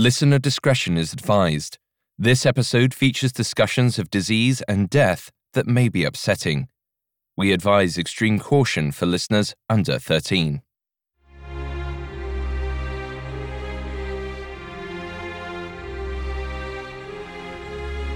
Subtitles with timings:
[0.00, 1.76] Listener discretion is advised.
[2.16, 6.68] This episode features discussions of disease and death that may be upsetting.
[7.36, 10.62] We advise extreme caution for listeners under 13.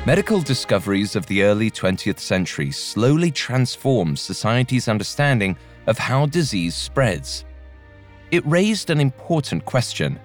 [0.06, 5.54] Medical discoveries of the early 20th century slowly transformed society's understanding
[5.86, 7.44] of how disease spreads.
[8.30, 10.18] It raised an important question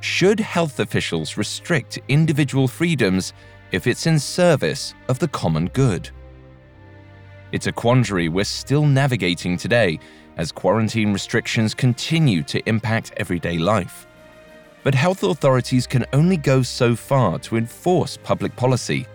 [0.00, 3.32] Should health officials restrict individual freedoms
[3.72, 6.10] if it's in service of the common good?
[7.52, 9.98] It's a quandary we're still navigating today
[10.36, 14.06] as quarantine restrictions continue to impact everyday life.
[14.82, 19.06] But health authorities can only go so far to enforce public policy.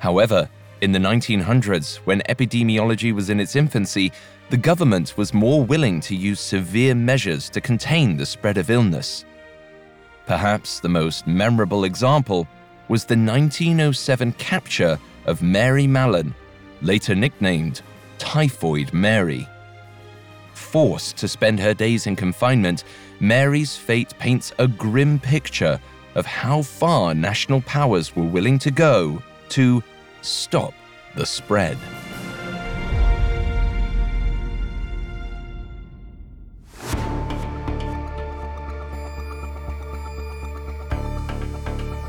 [0.00, 0.48] However,
[0.80, 4.12] in the 1900s, when epidemiology was in its infancy,
[4.50, 9.24] the government was more willing to use severe measures to contain the spread of illness.
[10.26, 12.48] Perhaps the most memorable example
[12.88, 16.34] was the 1907 capture of Mary Mallon,
[16.82, 17.82] later nicknamed
[18.18, 19.48] Typhoid Mary.
[20.54, 22.84] Forced to spend her days in confinement,
[23.20, 25.78] Mary's fate paints a grim picture
[26.14, 29.82] of how far national powers were willing to go to
[30.22, 30.72] stop
[31.16, 31.78] the spread.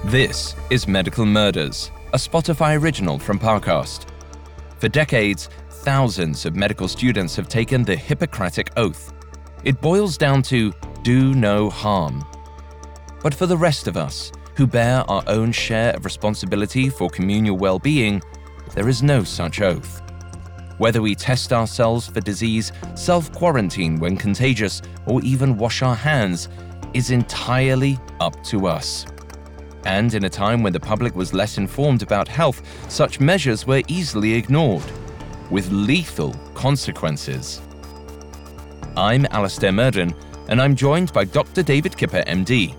[0.10, 4.06] This is Medical Murders, a Spotify original from Parcast.
[4.78, 9.12] For decades, thousands of medical students have taken the Hippocratic Oath.
[9.64, 12.24] It boils down to do no harm.
[13.24, 17.58] But for the rest of us, who bear our own share of responsibility for communal
[17.58, 18.22] well being,
[18.76, 20.04] there is no such oath.
[20.78, 26.48] Whether we test ourselves for disease, self quarantine when contagious, or even wash our hands
[26.94, 29.08] is entirely up to us.
[29.86, 33.84] And in a time when the public was less informed about health, such measures were
[33.88, 34.84] easily ignored,
[35.52, 37.62] with lethal consequences.
[38.98, 40.16] I'm Alastair Murden,
[40.50, 41.62] and I'm joined by Dr.
[41.62, 42.76] David Kipper, MD.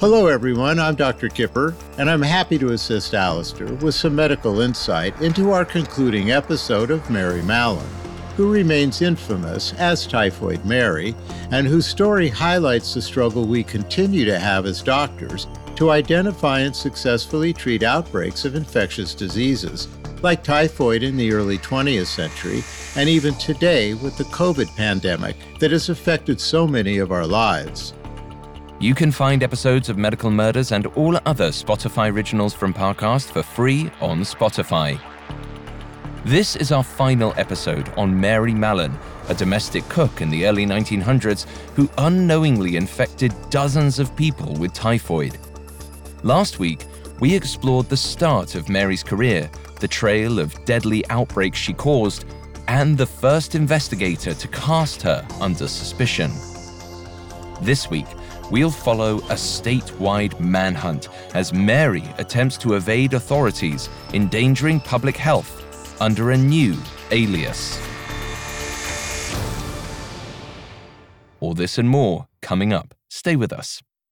[0.00, 0.80] Hello, everyone.
[0.80, 1.28] I'm Dr.
[1.28, 6.90] Kipper, and I'm happy to assist Alastair with some medical insight into our concluding episode
[6.90, 7.86] of Mary Mallon,
[8.36, 11.14] who remains infamous as Typhoid Mary,
[11.50, 15.46] and whose story highlights the struggle we continue to have as doctors
[15.82, 19.88] to identify and successfully treat outbreaks of infectious diseases,
[20.22, 22.62] like typhoid in the early 20th century,
[22.94, 27.94] and even today with the COVID pandemic that has affected so many of our lives.
[28.78, 33.42] You can find episodes of Medical Murders and all other Spotify originals from Parcast for
[33.42, 35.00] free on Spotify.
[36.24, 38.96] This is our final episode on Mary Mallon,
[39.28, 45.36] a domestic cook in the early 1900s who unknowingly infected dozens of people with typhoid.
[46.24, 46.86] Last week,
[47.18, 49.50] we explored the start of Mary's career,
[49.80, 52.26] the trail of deadly outbreaks she caused,
[52.68, 56.30] and the first investigator to cast her under suspicion.
[57.60, 58.06] This week,
[58.52, 66.30] we'll follow a statewide manhunt as Mary attempts to evade authorities, endangering public health under
[66.30, 66.76] a new
[67.10, 67.80] alias.
[71.40, 72.94] All this and more coming up.
[73.10, 73.82] Stay with us.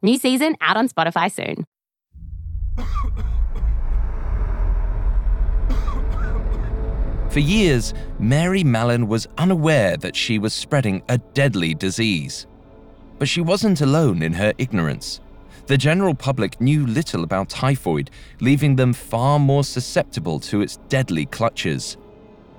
[0.00, 1.64] New season out on Spotify soon.
[7.30, 12.46] For years, Mary Mallon was unaware that she was spreading a deadly disease.
[13.18, 15.20] But she wasn't alone in her ignorance.
[15.66, 18.10] The general public knew little about typhoid,
[18.40, 21.96] leaving them far more susceptible to its deadly clutches.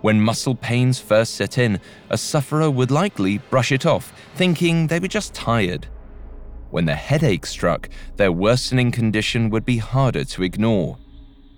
[0.02, 5.00] When muscle pains first set in, a sufferer would likely brush it off, thinking they
[5.00, 5.88] were just tired.
[6.72, 10.98] When the headache struck, their worsening condition would be harder to ignore.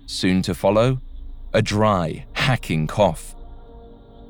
[0.06, 1.00] Soon to follow,
[1.52, 3.34] a dry, hacking cough.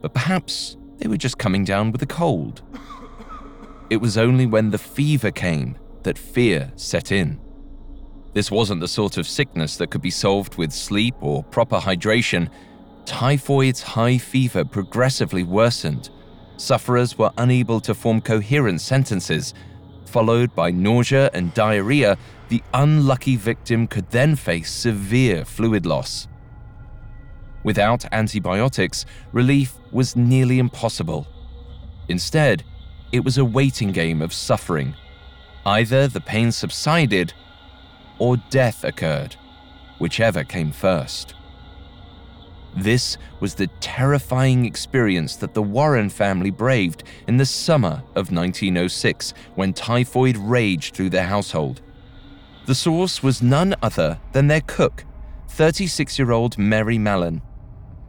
[0.01, 2.63] But perhaps they were just coming down with a cold.
[3.91, 7.41] It was only when the fever came that fear set in.
[8.35, 12.51] This wasn't the sort of sickness that could be solved with sleep or proper hydration.
[13.05, 16.11] Typhoid's high fever progressively worsened.
[16.57, 19.55] Sufferers were unable to form coherent sentences
[20.13, 22.19] followed by nausea and diarrhea
[22.51, 26.29] the unlucky victim could then face severe fluid loss.
[27.65, 31.27] Without antibiotics, relief was nearly impossible.
[32.09, 32.63] Instead,
[33.11, 34.95] it was a waiting game of suffering.
[35.65, 37.33] Either the pain subsided
[38.19, 39.37] or death occurred,
[39.99, 41.35] whichever came first.
[42.77, 49.35] This was the terrifying experience that the Warren family braved in the summer of 1906
[49.55, 51.83] when typhoid raged through their household.
[52.67, 55.05] The source was none other than their cook,
[55.49, 57.43] 36 year old Mary Mallon.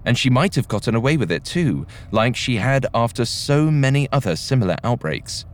[0.06, 4.10] And she might have gotten away with it too, like she had after so many
[4.12, 5.46] other similar outbreaks.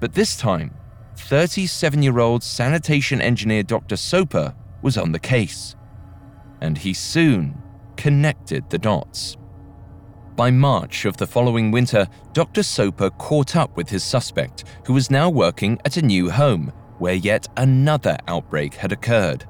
[0.00, 0.74] But this time,
[1.16, 3.96] 37 year old sanitation engineer Dr.
[3.96, 5.76] Soper was on the case.
[6.60, 7.61] And he soon
[8.02, 9.36] connected the dots.
[10.34, 12.64] By March of the following winter, Dr.
[12.64, 17.14] Soper caught up with his suspect, who was now working at a new home where
[17.14, 19.44] yet another outbreak had occurred.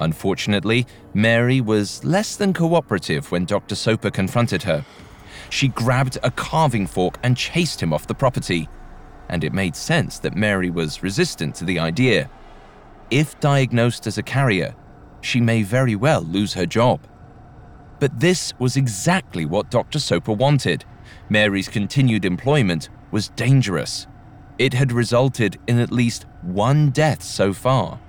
[0.00, 3.74] Unfortunately, Mary was less than cooperative when Dr.
[3.74, 4.84] Soper confronted her.
[5.48, 8.68] She grabbed a carving fork and chased him off the property,
[9.30, 12.28] and it made sense that Mary was resistant to the idea.
[13.10, 14.74] If diagnosed as a carrier,
[15.22, 17.06] she may very well lose her job.
[18.00, 19.98] But this was exactly what Dr.
[19.98, 20.86] Soper wanted.
[21.28, 24.06] Mary's continued employment was dangerous.
[24.58, 28.00] It had resulted in at least one death so far.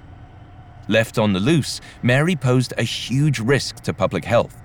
[0.87, 4.61] Left on the loose, Mary posed a huge risk to public health.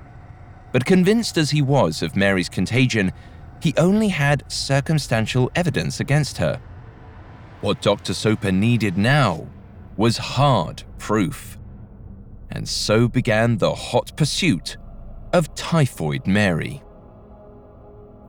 [0.73, 3.13] But convinced as he was of Mary's contagion,
[3.61, 6.61] he only had circumstantial evidence against her.
[7.63, 8.15] What Dr.
[8.15, 9.49] Soper needed now
[9.97, 11.59] was hard proof.
[12.51, 14.77] And so began the hot pursuit
[15.37, 16.83] of Typhoid Mary.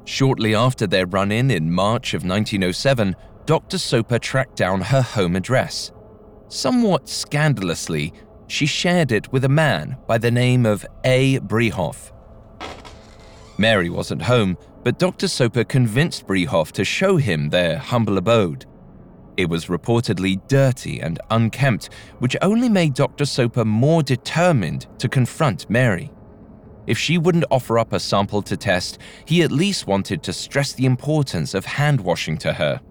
[0.04, 3.16] Shortly after their run in in March of 1907,
[3.46, 3.78] Dr.
[3.78, 5.94] Soper tracked down her home address.
[6.50, 8.14] Somewhat scandalously,
[8.48, 11.40] she shared it with a man by the name of A.
[11.40, 12.12] Brehoff.
[13.58, 15.30] Mary wasn't home, but Dr.
[15.30, 18.66] Soper convinced Brehoff to show him their humble abode.
[19.38, 21.90] It was reportedly dirty and unkempt,
[22.20, 23.24] which only made Dr.
[23.24, 26.12] Soper more determined to confront Mary.
[26.88, 30.74] If she wouldn't offer up a sample to test, he at least wanted to stress
[30.74, 32.82] the importance of hand washing to her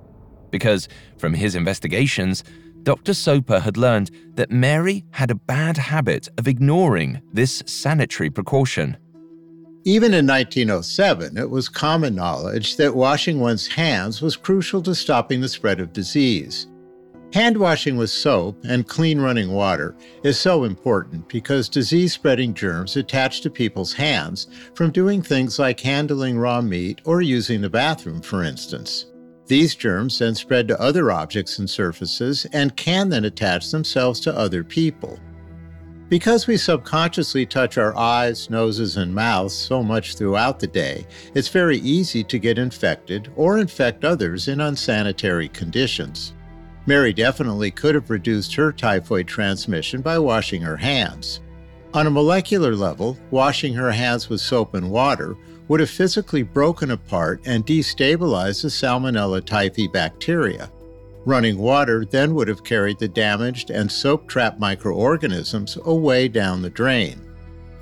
[0.51, 0.89] because,
[1.19, 2.45] from his investigations,
[2.83, 3.15] Dr.
[3.15, 8.97] Soper had learned that Mary had a bad habit of ignoring this sanitary precaution.
[9.85, 15.41] Even in 1907, it was common knowledge that washing one's hands was crucial to stopping
[15.41, 16.69] the spread of disease.
[17.33, 22.97] Hand washing with soap and clean running water is so important because disease spreading germs
[22.97, 28.23] attach to people's hands from doing things like handling raw meat or using the bathroom,
[28.23, 29.07] for instance.
[29.47, 34.37] These germs then spread to other objects and surfaces and can then attach themselves to
[34.37, 35.19] other people.
[36.09, 41.49] Because we subconsciously touch our eyes, noses, and mouths so much throughout the day, it's
[41.49, 46.36] very easy to get infected or infect others in unsanitary conditions.
[46.87, 51.41] Mary definitely could have reduced her typhoid transmission by washing her hands.
[51.93, 55.37] On a molecular level, washing her hands with soap and water
[55.69, 60.71] would have physically broken apart and destabilized the Salmonella typhi bacteria.
[61.25, 66.71] Running water then would have carried the damaged and soap trapped microorganisms away down the
[66.71, 67.21] drain.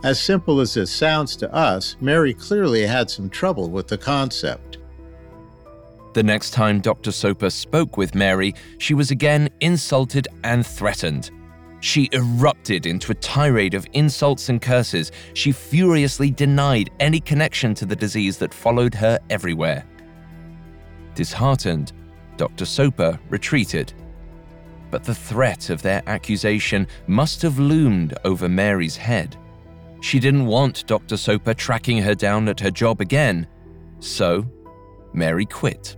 [0.02, 4.73] As simple as this sounds to us, Mary clearly had some trouble with the concept.
[6.14, 7.10] The next time Dr.
[7.10, 11.32] Soper spoke with Mary, she was again insulted and threatened.
[11.80, 15.10] She erupted into a tirade of insults and curses.
[15.34, 19.84] She furiously denied any connection to the disease that followed her everywhere.
[21.16, 21.92] Disheartened,
[22.36, 22.64] Dr.
[22.64, 23.92] Soper retreated.
[24.92, 29.36] But the threat of their accusation must have loomed over Mary's head.
[30.00, 31.16] She didn't want Dr.
[31.16, 33.48] Soper tracking her down at her job again,
[33.98, 34.46] so
[35.12, 35.96] Mary quit.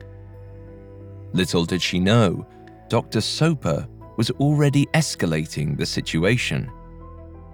[1.37, 2.47] Little did she know,
[2.89, 3.21] Dr.
[3.21, 6.73] Soper was already escalating the situation.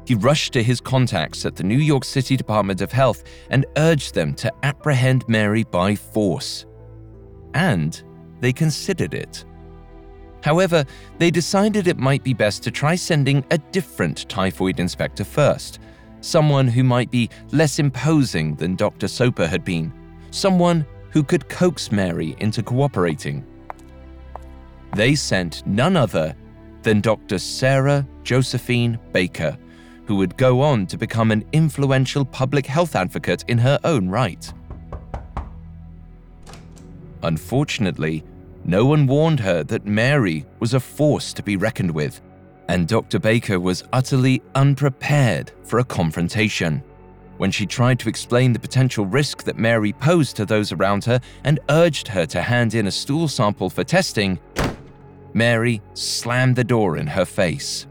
[0.06, 4.14] He rushed to his contacts at the New York City Department of Health and urged
[4.14, 6.64] them to apprehend Mary by force.
[7.54, 8.00] And
[8.38, 9.44] they considered it.
[10.44, 10.84] However,
[11.18, 15.80] they decided it might be best to try sending a different typhoid inspector first,
[16.20, 19.08] someone who might be less imposing than Dr.
[19.08, 19.92] Soper had been,
[20.30, 23.44] someone who could coax Mary into cooperating.
[24.94, 26.34] They sent none other
[26.82, 27.38] than Dr.
[27.38, 29.56] Sarah Josephine Baker,
[30.06, 34.52] who would go on to become an influential public health advocate in her own right.
[37.22, 38.25] Unfortunately,
[38.64, 42.20] no one warned her that Mary was a force to be reckoned with.
[42.68, 43.18] And Dr.
[43.18, 46.82] Baker was utterly unprepared for a confrontation.
[47.38, 51.20] When she tried to explain the potential risk that Mary posed to those around her
[51.44, 54.38] and urged her to hand in a stool sample for testing,
[55.34, 57.86] Mary slammed the door in her face.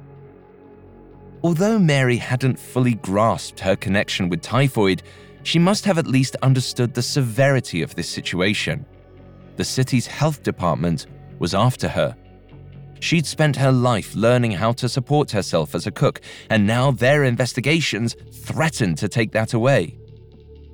[1.43, 5.01] Although Mary hadn't fully grasped her connection with typhoid,
[5.43, 8.85] she must have at least understood the severity of this situation.
[9.55, 11.07] The city's health department
[11.39, 12.15] was after her.
[12.99, 16.21] She'd spent her life learning how to support herself as a cook,
[16.51, 19.97] and now their investigations threatened to take that away.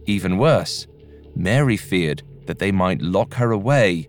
[0.06, 0.88] Even worse,
[1.36, 4.08] Mary feared that they might lock her away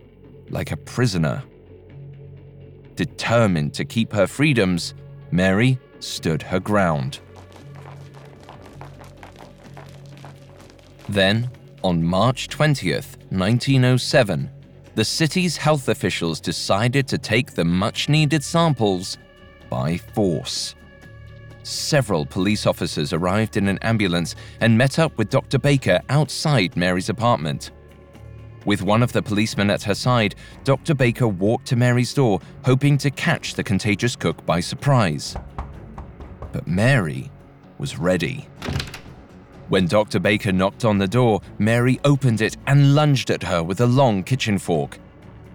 [0.49, 1.43] like a prisoner.
[2.99, 4.93] Determined to keep her freedoms,
[5.31, 7.21] Mary stood her ground.
[11.07, 11.49] Then,
[11.81, 14.49] on March 20th, 1907,
[14.95, 19.17] the city's health officials decided to take the much needed samples
[19.69, 20.75] by force.
[21.63, 25.57] Several police officers arrived in an ambulance and met up with Dr.
[25.57, 27.71] Baker outside Mary's apartment.
[28.69, 30.93] With one of the policemen at her side, Dr.
[30.93, 35.35] Baker walked to Mary's door, hoping to catch the contagious cook by surprise.
[36.51, 37.31] But Mary
[37.79, 38.47] was ready.
[39.69, 40.19] When Dr.
[40.19, 44.21] Baker knocked on the door, Mary opened it and lunged at her with a long
[44.21, 44.99] kitchen fork.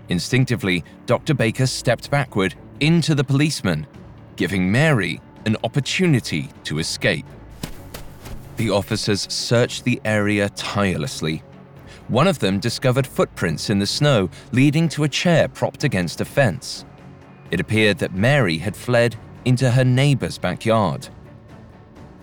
[0.08, 1.34] Instinctively, Dr.
[1.34, 3.86] Baker stepped backward into the policeman,
[4.34, 7.26] giving Mary an opportunity to escape.
[8.56, 11.44] The officers searched the area tirelessly.
[12.08, 16.24] One of them discovered footprints in the snow leading to a chair propped against a
[16.24, 16.84] fence.
[17.50, 21.08] It appeared that Mary had fled into her neighbor's backyard.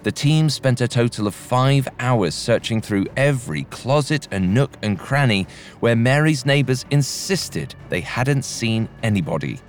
[0.04, 4.98] The team spent a total of five hours searching through every closet and nook and
[4.98, 5.46] cranny
[5.80, 9.60] where Mary's neighbors insisted they hadn't seen anybody.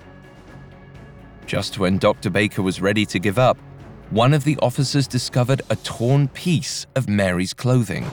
[1.47, 2.31] Just when Dr.
[2.31, 3.59] Baker was ready to give up,
[4.11, 8.07] one of the officers discovered a torn piece of Mary's clothing.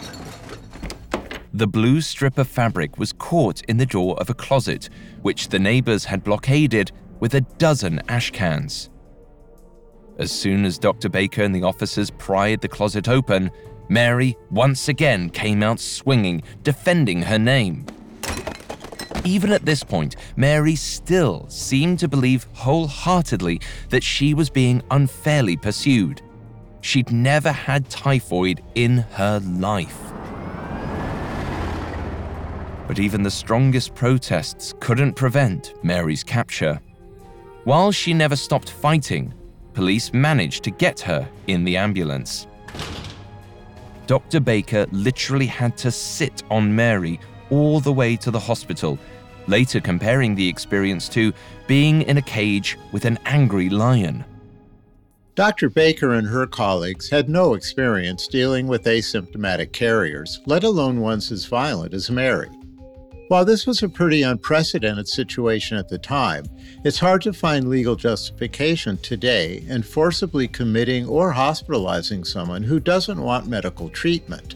[1.54, 4.90] The blue strip of fabric was caught in the door of a closet,
[5.24, 8.92] which the neighbors had blockaded with a dozen ash cans.
[10.20, 11.10] As soon as Dr.
[11.10, 13.50] Baker and the officers pried the closet open,
[13.90, 17.88] Mary once again came out swinging, defending her name.
[19.26, 25.58] Even at this point, Mary still seemed to believe wholeheartedly that she was being unfairly
[25.58, 26.22] pursued.
[26.82, 30.09] She'd never had typhoid in her life.
[32.90, 36.82] But even the strongest protests couldn't prevent Mary's capture.
[37.64, 39.32] While she never stopped fighting,
[39.76, 42.48] police managed to get her in the ambulance.
[44.08, 44.40] Dr.
[44.40, 47.20] Baker literally had to sit on Mary
[47.52, 48.98] all the way to the hospital,
[49.46, 51.32] later comparing the experience to
[51.68, 54.26] being in a cage with an angry lion.
[55.36, 55.70] Dr.
[55.70, 61.46] Baker and her colleagues had no experience dealing with asymptomatic carriers, let alone ones as
[61.46, 62.50] violent as Mary.
[63.30, 66.46] While this was a pretty unprecedented situation at the time,
[66.84, 73.22] it's hard to find legal justification today in forcibly committing or hospitalizing someone who doesn't
[73.22, 74.56] want medical treatment.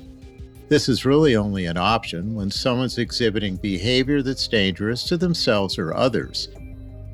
[0.70, 5.96] This is really only an option when someone's exhibiting behavior that's dangerous to themselves or
[5.96, 6.48] others.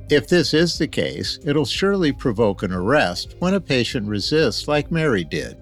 [0.10, 4.94] If this is the case, it'll surely provoke an arrest when a patient resists, like
[4.94, 5.58] Mary did.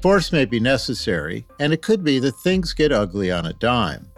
[0.00, 4.12] Force may be necessary, and it could be that things get ugly on a dime.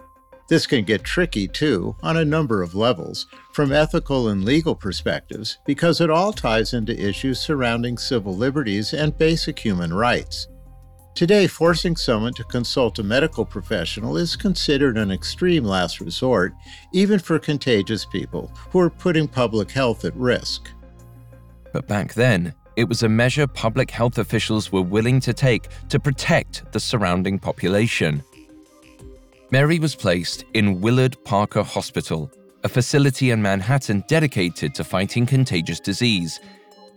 [0.47, 5.57] This can get tricky too on a number of levels, from ethical and legal perspectives,
[5.65, 10.47] because it all ties into issues surrounding civil liberties and basic human rights.
[11.15, 16.53] Today, forcing someone to consult a medical professional is considered an extreme last resort,
[16.93, 20.69] even for contagious people who are putting public health at risk.
[21.73, 25.99] But back then, it was a measure public health officials were willing to take to
[25.99, 28.23] protect the surrounding population.
[29.49, 32.29] Mary was placed in Willard Parker Hospital,
[32.65, 36.41] a facility in Manhattan dedicated to fighting contagious disease,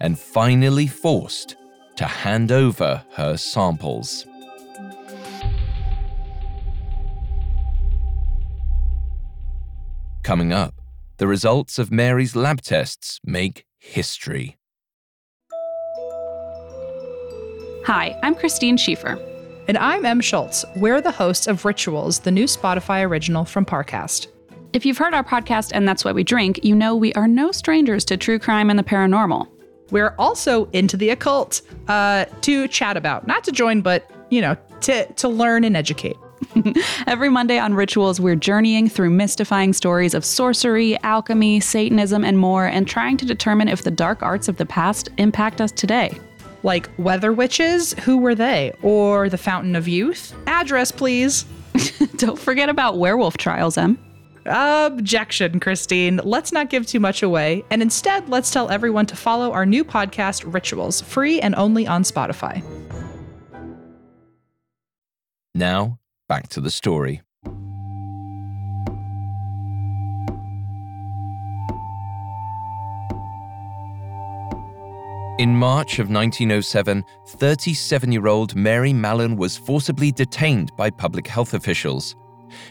[0.00, 1.54] and finally forced
[1.94, 4.26] to hand over her samples.
[10.24, 10.74] Coming up,
[11.18, 14.56] the results of Mary's lab tests make history.
[17.86, 19.29] Hi, I'm Christine Schieffer.
[19.68, 20.64] And I'm Em Schultz.
[20.76, 24.26] We're the hosts of Rituals, the new Spotify original from Parcast.
[24.72, 27.52] If you've heard our podcast and that's why we drink, you know we are no
[27.52, 29.46] strangers to true crime and the paranormal.
[29.90, 34.56] We're also into the occult uh, to chat about, not to join, but you know,
[34.82, 36.16] to to learn and educate.
[37.06, 42.66] Every Monday on Rituals, we're journeying through mystifying stories of sorcery, alchemy, Satanism, and more,
[42.66, 46.18] and trying to determine if the dark arts of the past impact us today.
[46.62, 47.94] Like weather witches?
[48.04, 48.72] Who were they?
[48.82, 50.34] Or the Fountain of Youth?
[50.46, 51.44] Address, please.
[52.16, 53.98] Don't forget about werewolf trials, Em.
[54.46, 56.20] Objection, Christine.
[56.24, 59.84] Let's not give too much away, and instead, let's tell everyone to follow our new
[59.84, 62.62] podcast, Rituals, free and only on Spotify.
[65.54, 65.98] Now,
[66.28, 67.22] back to the story.
[75.40, 81.54] In March of 1907, 37 year old Mary Mallon was forcibly detained by public health
[81.54, 82.14] officials.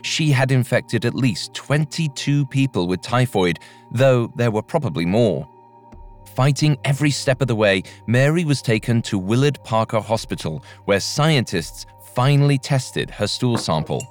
[0.04, 3.58] She had infected at least 22 people with typhoid,
[3.90, 5.50] though there were probably more.
[6.36, 11.88] Fighting every step of the way, Mary was taken to Willard Parker Hospital, where scientists
[12.14, 14.06] finally tested her stool sample.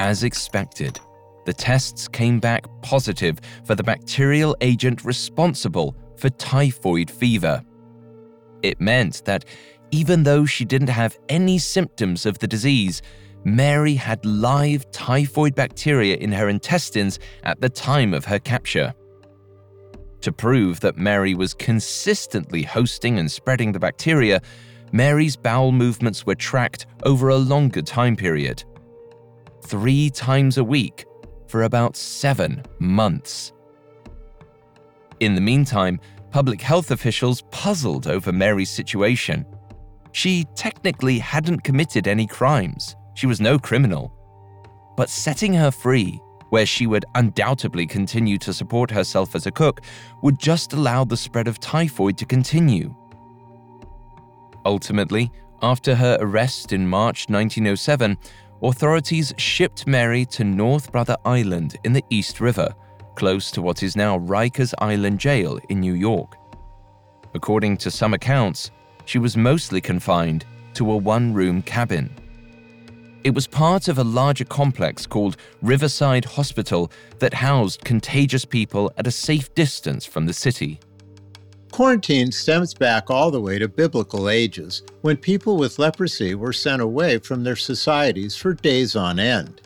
[0.00, 0.98] As expected,
[1.44, 7.62] the tests came back positive for the bacterial agent responsible for typhoid fever.
[8.62, 9.44] It meant that
[9.90, 13.02] even though she didn't have any symptoms of the disease,
[13.44, 18.92] Mary had live typhoid bacteria in her intestines at the time of her capture.
[20.22, 24.40] To prove that Mary was consistently hosting and spreading the bacteria,
[24.92, 28.64] Mary's bowel movements were tracked over a longer time period.
[29.64, 31.04] Three times a week
[31.46, 33.52] for about seven months.
[35.20, 35.98] In the meantime,
[36.30, 39.46] public health officials puzzled over Mary's situation.
[40.12, 44.12] She technically hadn't committed any crimes, she was no criminal.
[44.96, 46.20] But setting her free,
[46.50, 49.80] where she would undoubtedly continue to support herself as a cook,
[50.22, 52.94] would just allow the spread of typhoid to continue.
[54.64, 55.30] Ultimately,
[55.62, 58.18] after her arrest in March 1907,
[58.62, 62.74] authorities shipped Mary to North Brother Island in the East River
[63.16, 66.36] close to what is now Rikers Island Jail in New York.
[67.34, 68.70] According to some accounts,
[69.04, 70.44] she was mostly confined
[70.74, 72.14] to a one room cabin.
[73.24, 79.08] It was part of a larger complex called Riverside Hospital that housed contagious people at
[79.08, 80.78] a safe distance from the city.
[81.72, 86.80] Quarantine stems back all the way to biblical ages, when people with leprosy were sent
[86.80, 89.60] away from their societies for days on end.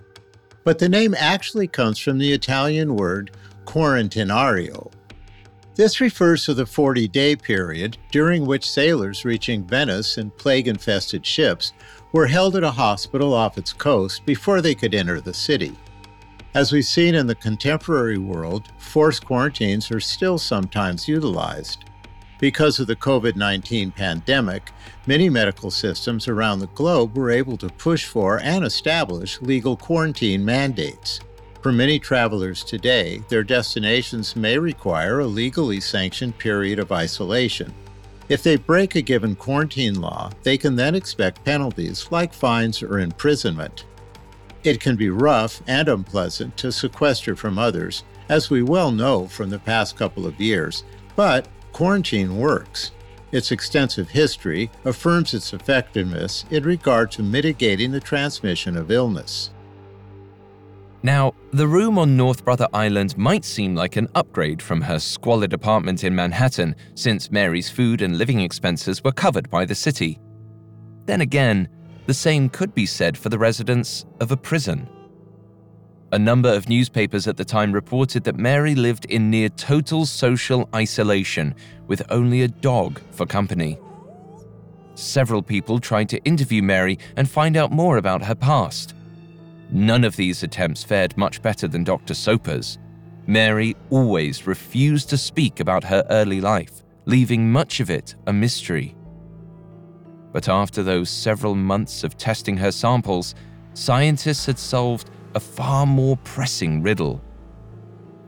[0.65, 3.31] But the name actually comes from the Italian word
[3.65, 4.91] quarantinario.
[5.75, 11.25] This refers to the 40 day period during which sailors reaching Venice in plague infested
[11.25, 11.73] ships
[12.13, 15.77] were held at a hospital off its coast before they could enter the city.
[16.55, 21.85] As we've seen in the contemporary world, forced quarantines are still sometimes utilized.
[22.41, 24.73] Because of the COVID 19 pandemic,
[25.07, 30.43] many medical systems around the globe were able to push for and establish legal quarantine
[30.43, 31.21] mandates.
[31.61, 37.75] For many travelers today, their destinations may require a legally sanctioned period of isolation.
[38.31, 43.01] If they break a given quarantine law, they can then expect penalties like fines or
[43.01, 43.85] imprisonment.
[44.65, 49.51] It can be rough and unpleasant to sequester from others, as we well know from
[49.51, 50.85] the past couple of years,
[51.17, 52.93] but quarantine works.
[53.33, 59.51] Its extensive history affirms its effectiveness in regard to mitigating the transmission of illness.
[61.03, 65.53] Now, the room on North Brother Island might seem like an upgrade from her squalid
[65.53, 70.19] apartment in Manhattan, since Mary's food and living expenses were covered by the city.
[71.07, 71.69] Then again,
[72.07, 74.89] the same could be said for the residents of a prison.
[76.13, 80.69] A number of newspapers at the time reported that Mary lived in near total social
[80.75, 81.55] isolation,
[81.87, 83.79] with only a dog for company.
[84.97, 88.95] Several people tried to interview Mary and find out more about her past.
[89.71, 92.15] None of these attempts fared much better than Dr.
[92.15, 92.79] Soper's.
[93.29, 98.97] Mary always refused to speak about her early life, leaving much of it a mystery.
[100.33, 103.37] But after those several months of testing her samples,
[103.75, 107.23] scientists had solved a far more pressing riddle.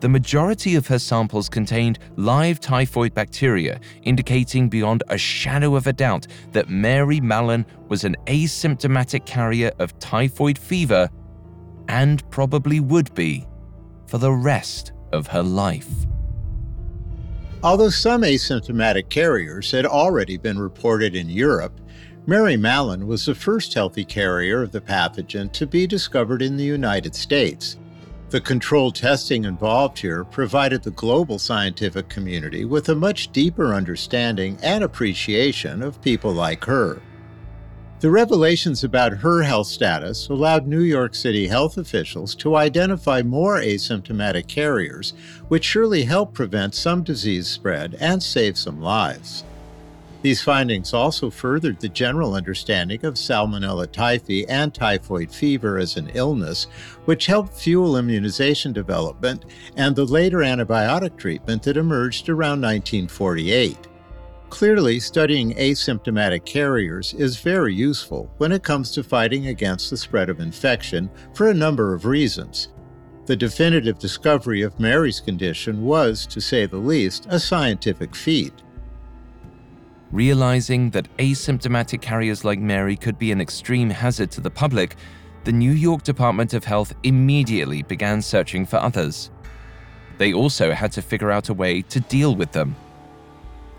[0.01, 5.93] The majority of her samples contained live typhoid bacteria, indicating beyond a shadow of a
[5.93, 11.09] doubt that Mary Mallon was an asymptomatic carrier of typhoid fever
[11.89, 13.47] and probably would be
[14.07, 16.07] for the rest of her life.
[17.63, 21.81] Although some asymptomatic carriers had already been reported in Europe,
[22.25, 26.63] Mary Mallon was the first healthy carrier of the pathogen to be discovered in the
[26.63, 27.79] United States.
[28.31, 34.57] The controlled testing involved here provided the global scientific community with a much deeper understanding
[34.63, 37.03] and appreciation of people like her.
[37.99, 43.59] The revelations about her health status allowed New York City health officials to identify more
[43.59, 45.13] asymptomatic carriers,
[45.49, 49.43] which surely helped prevent some disease spread and save some lives.
[50.23, 56.13] These findings also furthered the general understanding of Salmonella typhi and typhoid fever as an
[56.15, 56.69] illness,
[57.07, 63.77] which helped fuel immunization development and the later antibiotic treatment that emerged around 1948.
[64.49, 70.29] Clearly, studying asymptomatic carriers is very useful when it comes to fighting against the spread
[70.29, 72.69] of infection for a number of reasons.
[73.27, 78.53] The definitive discovery of Mary's condition was, to say the least, a scientific feat.
[80.13, 84.97] Realizing that asymptomatic carriers like Mary could be an extreme hazard to the public,
[85.45, 89.31] the New York Department of Health immediately began searching for others.
[90.19, 92.77] They also had to figure out a way to deal with them.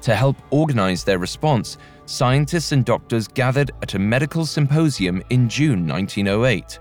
[0.02, 5.88] To help organize their response, scientists and doctors gathered at a medical symposium in June
[5.88, 6.80] 1908.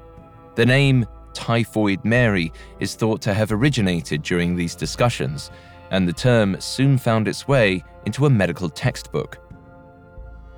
[0.54, 5.50] The name Typhoid Mary is thought to have originated during these discussions,
[5.90, 9.38] and the term soon found its way into a medical textbook.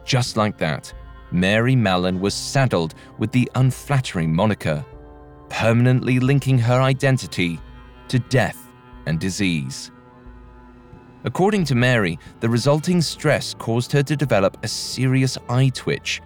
[0.05, 0.93] Just like that,
[1.31, 4.85] Mary Mallon was saddled with the unflattering moniker,
[5.49, 7.59] permanently linking her identity
[8.09, 8.69] to death
[9.07, 9.91] and disease.
[11.25, 16.21] According to Mary, the resulting stress caused her to develop a serious eye twitch.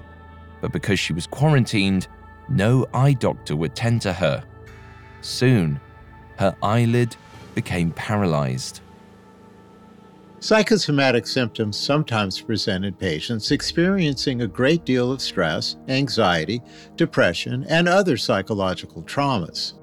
[0.61, 2.09] But because she was quarantined,
[2.49, 4.45] no eye doctor would tend to her.
[5.21, 5.81] Soon,
[6.37, 7.15] her eyelid
[7.55, 8.81] became paralyzed.
[10.41, 16.63] Psychosomatic symptoms sometimes present in patients experiencing a great deal of stress, anxiety,
[16.95, 19.75] depression, and other psychological traumas.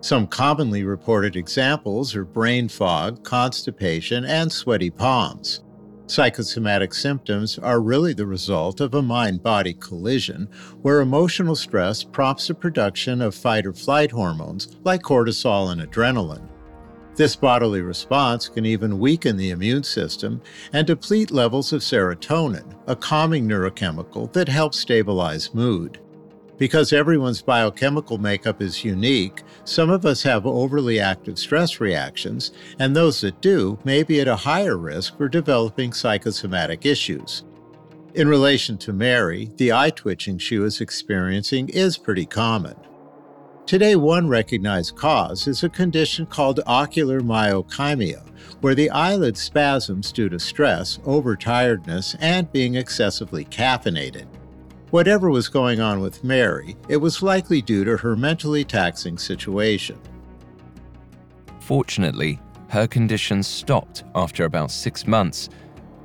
[0.00, 5.64] Some commonly reported examples are brain fog, constipation, and sweaty palms.
[6.06, 10.48] Psychosomatic symptoms are really the result of a mind body collision
[10.82, 16.51] where emotional stress prompts the production of fight or flight hormones like cortisol and adrenaline.
[17.14, 20.40] This bodily response can even weaken the immune system
[20.72, 26.00] and deplete levels of serotonin, a calming neurochemical that helps stabilize mood.
[26.56, 32.94] Because everyone's biochemical makeup is unique, some of us have overly active stress reactions, and
[32.94, 37.44] those that do may be at a higher risk for developing psychosomatic issues.
[38.14, 42.76] In relation to Mary, the eye twitching she was experiencing is pretty common.
[43.66, 48.26] Today, one recognized cause is a condition called ocular myokymia,
[48.60, 54.26] where the eyelid spasms due to stress, overtiredness, and being excessively caffeinated.
[54.90, 59.98] Whatever was going on with Mary, it was likely due to her mentally taxing situation.
[61.60, 65.48] Fortunately, her condition stopped after about six months,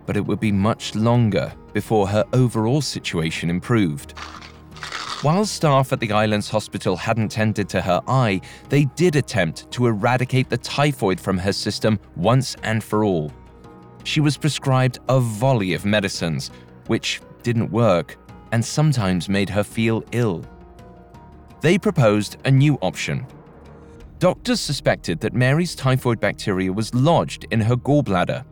[0.06, 4.13] but it would be much longer before her overall situation improved.
[5.28, 9.88] While staff at the island's hospital hadn't tended to her eye, they did attempt to
[9.88, 13.34] eradicate the typhoid from her system once and for all.
[14.06, 16.50] She was prescribed a volley of medicines,
[16.86, 18.16] which didn't work
[18.54, 20.46] and sometimes made her feel ill.
[21.60, 23.28] They proposed a new option.
[24.20, 28.46] Doctors suspected that Mary's typhoid bacteria was lodged in her gallbladder.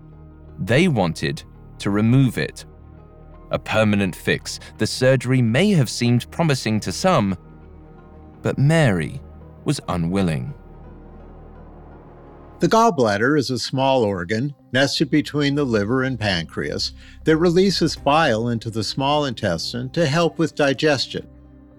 [0.59, 1.41] They wanted
[1.79, 2.65] to remove it.
[3.51, 7.37] A permanent fix, the surgery may have seemed promising to some,
[8.41, 9.21] but Mary
[9.63, 10.53] was unwilling.
[12.59, 16.93] The gallbladder is a small organ nested between the liver and pancreas
[17.25, 21.27] that releases bile into the small intestine to help with digestion.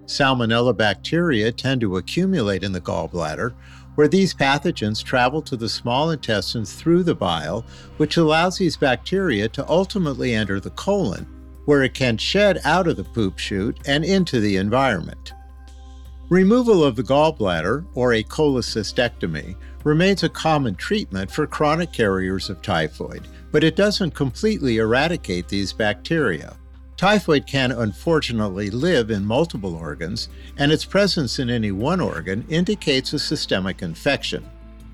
[0.05, 3.55] Salmonella bacteria tend to accumulate in the gallbladder,
[3.96, 7.64] where these pathogens travel to the small intestines through the bile,
[7.96, 11.26] which allows these bacteria to ultimately enter the colon,
[11.66, 15.35] where it can shed out of the poop chute and into the environment.
[16.29, 22.61] Removal of the gallbladder, or a cholecystectomy, remains a common treatment for chronic carriers of
[22.62, 26.57] typhoid, but it doesn't completely eradicate these bacteria.
[26.96, 33.12] Typhoid can unfortunately live in multiple organs, and its presence in any one organ indicates
[33.12, 34.44] a systemic infection.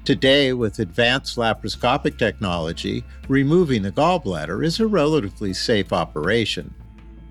[0.05, 6.75] Today, with advanced laparoscopic technology, removing the gallbladder is a relatively safe operation.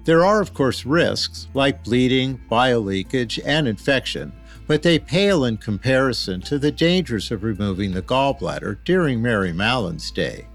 [0.06, 4.32] There are, of course, risks like bleeding, bile leakage, and infection,
[4.68, 10.10] but they pale in comparison to the dangers of removing the gallbladder during Mary Mallon's
[10.10, 10.48] day.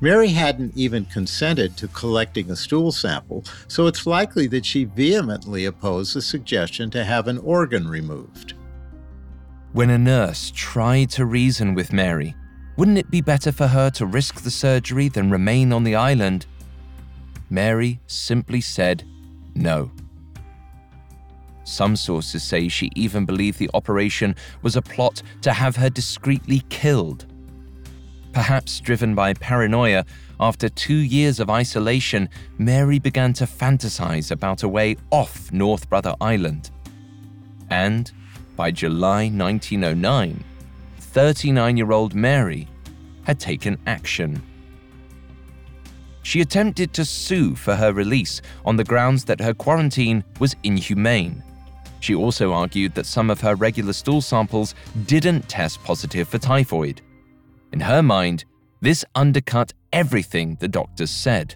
[0.00, 5.64] Mary hadn't even consented to collecting a stool sample, so it's likely that she vehemently
[5.66, 8.54] opposed the suggestion to have an organ removed.
[9.74, 12.36] When a nurse tried to reason with Mary,
[12.76, 16.46] wouldn't it be better for her to risk the surgery than remain on the island?
[17.50, 19.02] Mary simply said
[19.56, 19.90] No.
[21.64, 26.62] Some sources say she even believed the operation was a plot to have her discreetly
[26.68, 27.26] killed.
[28.32, 30.04] Perhaps driven by paranoia,
[30.38, 36.14] after two years of isolation, Mary began to fantasize about a way off North Brother
[36.20, 36.70] Island.
[37.70, 38.12] And
[38.56, 40.44] by July 1909,
[40.98, 42.68] 39 year old Mary
[43.24, 44.42] had taken action.
[46.22, 51.42] She attempted to sue for her release on the grounds that her quarantine was inhumane.
[52.00, 54.74] She also argued that some of her regular stool samples
[55.06, 57.00] didn't test positive for typhoid.
[57.72, 58.44] In her mind,
[58.80, 61.54] this undercut everything the doctors said.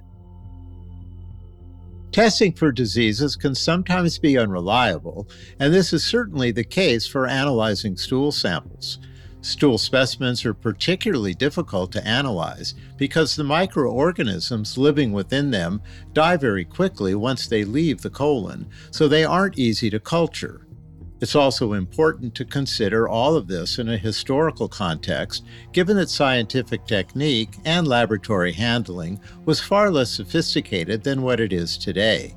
[2.11, 5.29] Testing for diseases can sometimes be unreliable,
[5.61, 8.99] and this is certainly the case for analyzing stool samples.
[9.43, 15.81] Stool specimens are particularly difficult to analyze because the microorganisms living within them
[16.13, 20.68] die very quickly once they leave the colon, so they aren't easy to culture.
[21.21, 26.87] It's also important to consider all of this in a historical context, given that scientific
[26.87, 32.37] technique and laboratory handling was far less sophisticated than what it is today.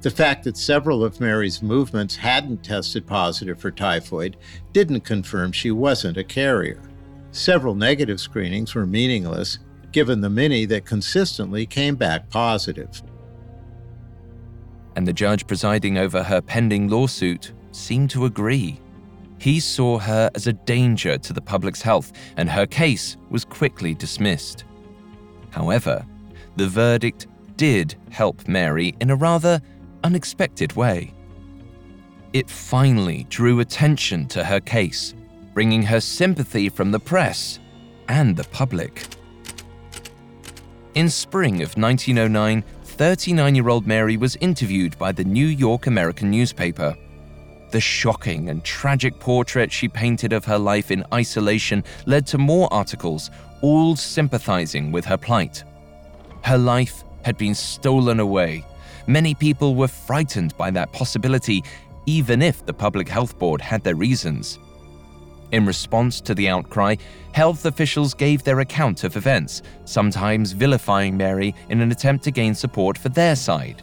[0.00, 4.38] The fact that several of Mary's movements hadn't tested positive for typhoid
[4.72, 6.80] didn't confirm she wasn't a carrier.
[7.30, 9.58] Several negative screenings were meaningless,
[9.92, 13.02] given the many that consistently came back positive.
[14.96, 18.80] And the judge presiding over her pending lawsuit seemed to agree.
[19.38, 23.94] He saw her as a danger to the public's health, and her case was quickly
[23.94, 24.64] dismissed.
[25.50, 26.04] However,
[26.56, 29.60] the verdict did help Mary in a rather
[30.02, 31.12] unexpected way.
[32.32, 35.14] It finally drew attention to her case,
[35.52, 37.60] bringing her sympathy from the press
[38.08, 39.06] and the public.
[40.94, 46.30] In spring of 1909, 39 year old Mary was interviewed by the New York American
[46.30, 46.96] newspaper.
[47.74, 52.72] The shocking and tragic portrait she painted of her life in isolation led to more
[52.72, 53.30] articles,
[53.62, 55.64] all sympathizing with her plight.
[56.44, 58.64] Her life had been stolen away
[59.06, 61.62] Many people were frightened by that possibility,
[62.06, 64.58] even if the Public Health Board had their reasons.
[65.52, 66.96] In response to the outcry,
[67.32, 72.54] health officials gave their account of events, sometimes vilifying Mary in an attempt to gain
[72.54, 73.82] support for their side.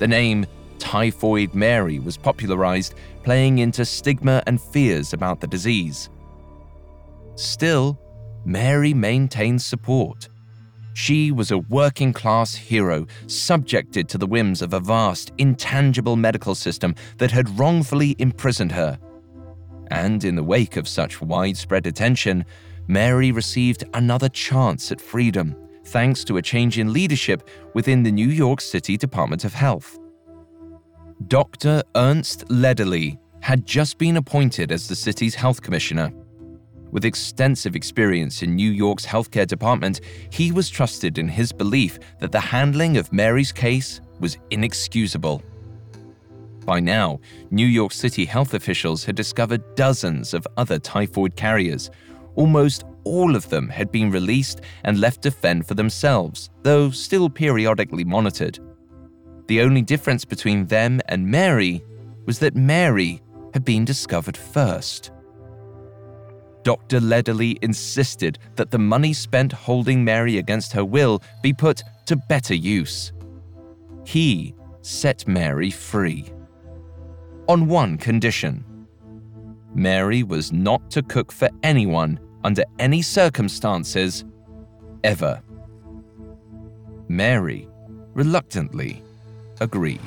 [0.00, 0.44] The name
[0.78, 2.94] Typhoid Mary was popularized,
[3.28, 6.08] playing into stigma and fears about the disease.
[7.34, 8.00] Still,
[8.46, 10.30] Mary maintained support.
[10.94, 16.54] She was a working class hero, subjected to the whims of a vast, intangible medical
[16.54, 18.98] system that had wrongfully imprisoned her.
[19.90, 22.46] And in the wake of such widespread attention,
[22.86, 28.28] Mary received another chance at freedom thanks to a change in leadership within the New
[28.28, 29.98] York City Department of Health.
[31.26, 31.82] Dr.
[31.96, 36.12] Ernst Lederle had just been appointed as the city's health commissioner.
[36.92, 40.00] With extensive experience in New York's healthcare department,
[40.30, 45.42] he was trusted in his belief that the handling of Mary's case was inexcusable.
[46.64, 51.90] By now, New York City health officials had discovered dozens of other typhoid carriers.
[52.36, 57.28] Almost all of them had been released and left to fend for themselves, though still
[57.28, 58.60] periodically monitored.
[59.48, 61.82] The only difference between them and Mary
[62.26, 63.22] was that Mary
[63.54, 65.10] had been discovered first.
[66.64, 67.00] Dr.
[67.00, 72.54] Lederle insisted that the money spent holding Mary against her will be put to better
[72.54, 73.12] use.
[74.04, 76.26] He set Mary free.
[77.48, 78.64] On one condition
[79.74, 84.26] Mary was not to cook for anyone under any circumstances,
[85.04, 85.40] ever.
[87.08, 87.66] Mary
[88.12, 89.02] reluctantly
[89.60, 90.00] agreed.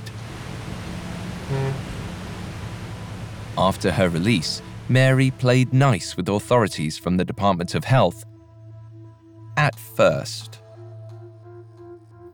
[3.58, 8.26] After her release, Mary played nice with authorities from the Department of Health.
[9.58, 10.62] At first.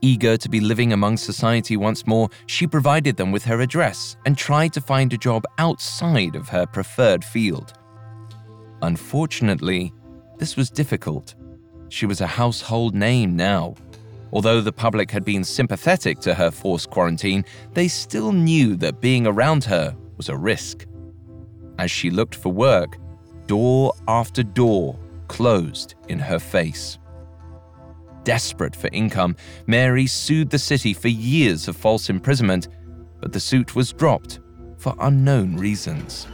[0.00, 4.38] Eager to be living among society once more, she provided them with her address and
[4.38, 7.72] tried to find a job outside of her preferred field.
[8.82, 9.92] Unfortunately,
[10.38, 11.34] this was difficult.
[11.88, 13.74] She was a household name now.
[14.32, 19.26] Although the public had been sympathetic to her forced quarantine, they still knew that being
[19.26, 20.86] around her was a risk.
[21.78, 22.98] As she looked for work,
[23.46, 26.98] door after door closed in her face.
[28.24, 29.36] Desperate for income,
[29.66, 32.68] Mary sued the city for years of false imprisonment,
[33.20, 34.40] but the suit was dropped
[34.76, 36.26] for unknown reasons.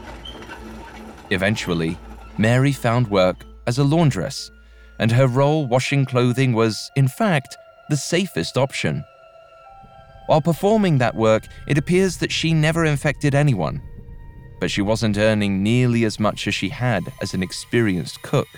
[1.31, 1.97] Eventually,
[2.37, 4.51] Mary found work as a laundress,
[4.99, 7.57] and her role washing clothing was, in fact,
[7.95, 9.05] the safest option.
[10.27, 13.81] While performing that work, it appears that she never infected anyone.
[14.59, 18.49] But she wasn't earning nearly as much as she had as an experienced cook.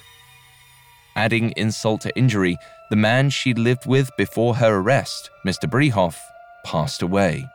[1.17, 2.57] Adding insult to injury,
[2.89, 5.69] the man she lived with before her arrest, Mr.
[5.69, 6.19] Brehoff,
[6.65, 7.47] passed away.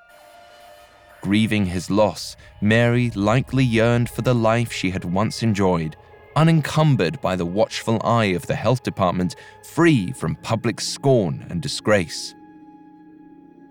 [1.21, 5.95] Grieving his loss, Mary likely yearned for the life she had once enjoyed,
[6.35, 12.35] unencumbered by the watchful eye of the health department, free from public scorn and disgrace.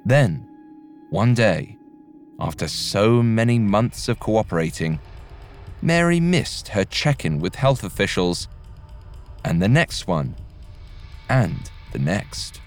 [0.04, 0.48] Then,
[1.10, 1.76] one day,
[2.38, 4.98] after so many months of cooperating,
[5.82, 8.48] Mary missed her check in with health officials,
[9.44, 10.34] and the next one,
[11.28, 12.60] and the next.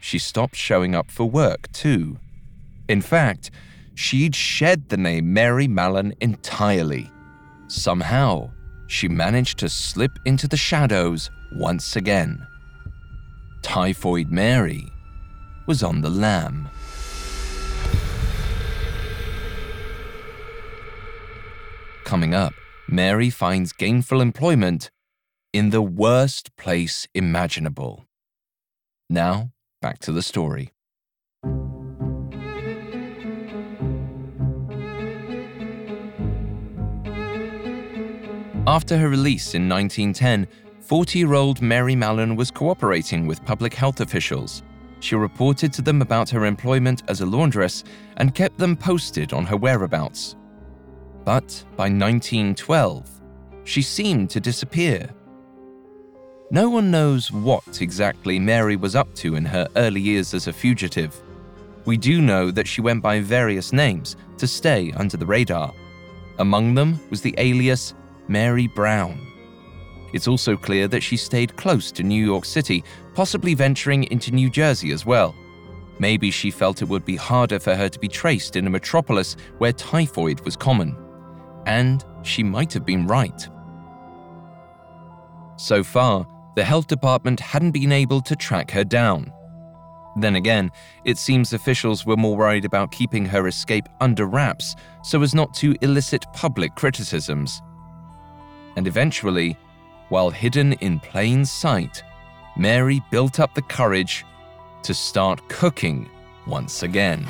[0.00, 2.18] She stopped showing up for work, too.
[2.88, 3.50] In fact,
[3.94, 7.10] she'd shed the name Mary Mallon entirely.
[7.68, 8.50] Somehow,
[8.86, 12.46] she managed to slip into the shadows once again.
[13.62, 14.86] Typhoid Mary
[15.66, 16.68] was on the lam.
[22.04, 22.52] Coming up,
[22.88, 24.90] Mary finds gainful employment
[25.52, 28.04] in the worst place imaginable.
[29.08, 30.72] Now, back to the story.
[38.66, 40.46] After her release in 1910,
[40.82, 44.62] 40 year old Mary Mallon was cooperating with public health officials.
[45.00, 47.82] She reported to them about her employment as a laundress
[48.18, 50.36] and kept them posted on her whereabouts.
[51.24, 53.10] But by 1912,
[53.64, 55.10] she seemed to disappear.
[56.52, 60.52] No one knows what exactly Mary was up to in her early years as a
[60.52, 61.20] fugitive.
[61.84, 65.74] We do know that she went by various names to stay under the radar.
[66.38, 67.94] Among them was the alias
[68.32, 69.20] Mary Brown.
[70.14, 72.82] It's also clear that she stayed close to New York City,
[73.14, 75.34] possibly venturing into New Jersey as well.
[75.98, 79.36] Maybe she felt it would be harder for her to be traced in a metropolis
[79.58, 80.96] where typhoid was common.
[81.66, 83.48] And she might have been right.
[85.56, 89.30] So far, the health department hadn't been able to track her down.
[90.16, 90.70] Then again,
[91.04, 95.52] it seems officials were more worried about keeping her escape under wraps so as not
[95.54, 97.60] to elicit public criticisms.
[98.76, 99.56] And eventually,
[100.08, 102.02] while hidden in plain sight,
[102.56, 104.24] Mary built up the courage
[104.82, 106.08] to start cooking
[106.46, 107.26] once again.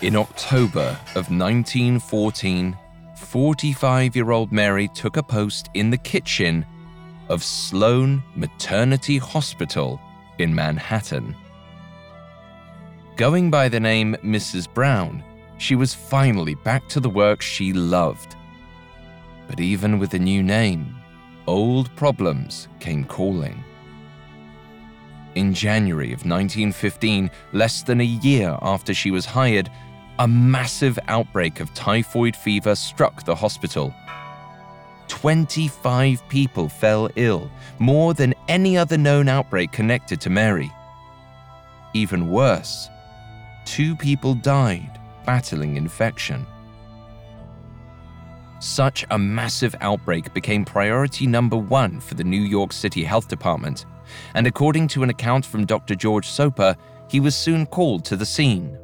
[0.00, 2.76] In October of 1914,
[3.16, 6.64] 45 year old Mary took a post in the kitchen
[7.28, 10.00] of Sloane Maternity Hospital
[10.38, 11.34] in Manhattan.
[13.16, 14.72] Going by the name Mrs.
[14.72, 15.24] Brown,
[15.58, 18.36] she was finally back to the work she loved.
[19.48, 20.96] But even with a new name,
[21.46, 23.62] old problems came calling.
[25.34, 29.70] In January of 1915, less than a year after she was hired,
[30.18, 33.94] a massive outbreak of typhoid fever struck the hospital.
[35.08, 40.70] 25 people fell ill, more than any other known outbreak connected to Mary.
[41.94, 42.88] Even worse,
[43.64, 44.97] two people died
[45.28, 46.46] battling infection.
[48.60, 53.84] Such a massive outbreak became priority number one for the New York City Health Department,
[54.32, 55.94] and according to an account from Dr.
[55.94, 56.74] George Soper,
[57.10, 58.78] he was soon called to the scene.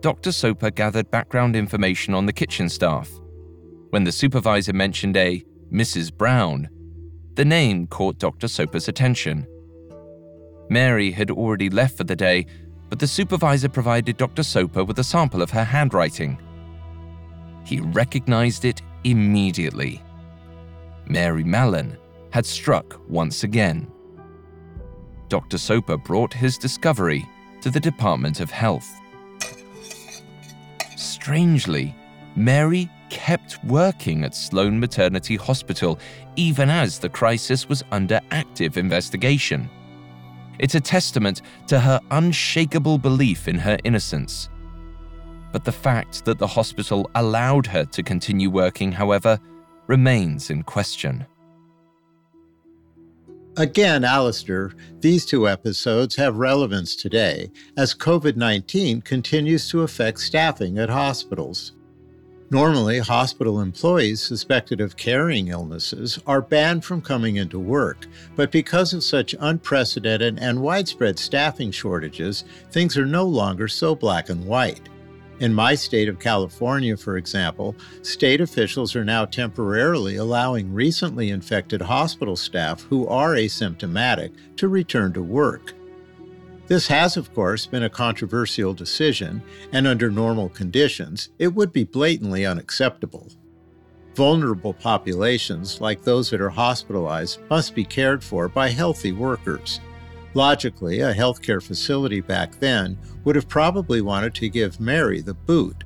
[0.00, 0.32] Dr.
[0.32, 3.08] Soper gathered background information on the kitchen staff.
[3.90, 6.12] When the supervisor mentioned a Mrs.
[6.12, 6.68] Brown,
[7.36, 8.48] the name caught Dr.
[8.48, 9.46] Soper's attention.
[10.68, 12.44] Mary had already left for the day,
[12.88, 14.42] but the supervisor provided Dr.
[14.42, 16.38] Soper with a sample of her handwriting.
[17.64, 20.02] He recognized it immediately.
[21.06, 21.96] Mary Mallon
[22.30, 23.90] had struck once again.
[25.28, 25.58] Dr.
[25.58, 27.26] Soper brought his discovery
[27.60, 28.88] to the Department of Health.
[30.96, 31.94] Strangely,
[32.36, 35.98] Mary kept working at Sloane Maternity Hospital
[36.36, 39.70] even as the crisis was under active investigation.
[40.58, 44.48] It's a testament to her unshakable belief in her innocence.
[45.52, 49.38] But the fact that the hospital allowed her to continue working, however,
[49.86, 51.26] remains in question.
[53.56, 60.78] Again, Alastair, these two episodes have relevance today as COVID 19 continues to affect staffing
[60.78, 61.72] at hospitals.
[62.50, 68.92] Normally, hospital employees suspected of carrying illnesses are banned from coming into work, but because
[68.92, 74.88] of such unprecedented and widespread staffing shortages, things are no longer so black and white.
[75.40, 81.80] In my state of California, for example, state officials are now temporarily allowing recently infected
[81.80, 85.72] hospital staff who are asymptomatic to return to work.
[86.66, 89.42] This has, of course, been a controversial decision,
[89.72, 93.28] and under normal conditions, it would be blatantly unacceptable.
[94.14, 99.80] Vulnerable populations, like those that are hospitalized, must be cared for by healthy workers.
[100.32, 105.84] Logically, a healthcare facility back then would have probably wanted to give Mary the boot.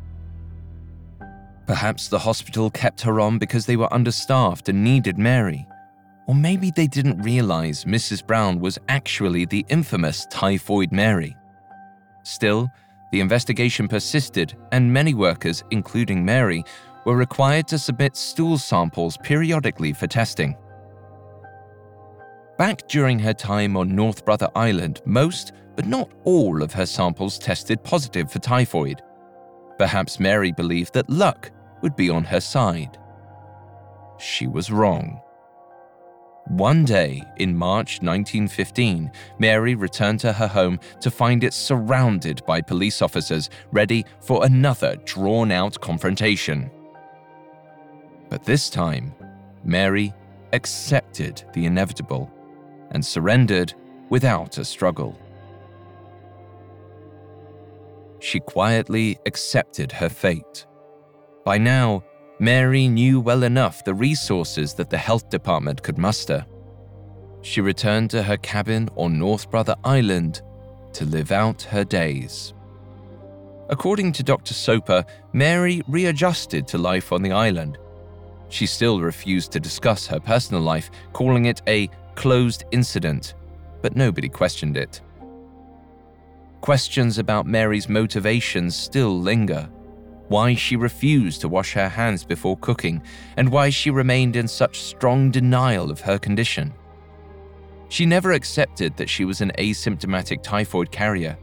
[1.67, 5.67] Perhaps the hospital kept her on because they were understaffed and needed Mary.
[6.29, 8.25] Or maybe they didn't realize Mrs.
[8.25, 11.35] Brown was actually the infamous Typhoid Mary.
[12.23, 12.69] Still,
[13.13, 16.63] the investigation persisted, and many workers, including Mary,
[17.07, 20.55] were required to submit stool samples periodically for testing.
[22.59, 27.39] Back during her time on North Brother Island, most, but not all, of her samples
[27.39, 29.01] tested positive for typhoid.
[29.79, 31.51] Perhaps Mary believed that luck
[31.81, 32.99] would be on her side.
[34.19, 35.23] She was wrong.
[36.49, 42.63] One day in March 1915, Mary returned to her home to find it surrounded by
[42.63, 46.71] police officers ready for another drawn out confrontation.
[48.31, 49.15] But this time,
[49.63, 50.15] Mary
[50.55, 52.33] accepted the inevitable
[52.93, 53.75] and surrendered
[54.09, 55.19] without a struggle.
[58.21, 60.67] She quietly accepted her fate.
[61.45, 62.05] By now,
[62.41, 66.47] Mary knew well enough the resources that the health department could muster.
[67.43, 70.43] She returned to her cabin on North Brother Island
[70.93, 72.55] to live out her days.
[73.71, 74.55] According to Dr.
[74.55, 77.77] Soper, Mary readjusted to life on the island.
[78.51, 83.35] She still refused to discuss her personal life, calling it a closed incident,
[83.83, 85.01] but nobody questioned it.
[86.61, 89.69] Questions about Mary's motivations still linger.
[90.29, 93.03] Why she refused to wash her hands before cooking,
[93.37, 96.75] and why she remained in such strong denial of her condition.
[97.89, 101.39] She never accepted that she was an asymptomatic typhoid carrier.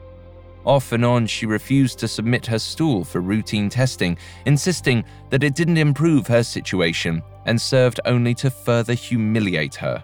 [0.65, 5.55] Off and on, she refused to submit her stool for routine testing, insisting that it
[5.55, 10.03] didn't improve her situation and served only to further humiliate her.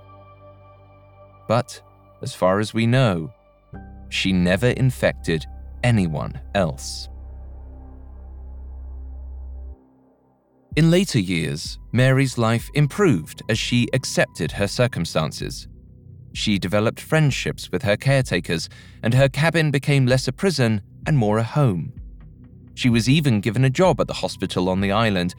[1.47, 1.82] But,
[2.21, 3.32] as far as we know,
[4.09, 5.45] she never infected
[5.84, 7.09] anyone else.
[10.78, 15.67] In later years, Mary's life improved as she accepted her circumstances.
[16.32, 18.69] She developed friendships with her caretakers,
[19.03, 21.91] and her cabin became less a prison and more a home.
[22.74, 25.36] She was even given a job at the hospital on the island.